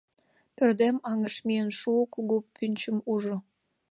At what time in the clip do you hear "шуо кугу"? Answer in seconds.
1.79-2.37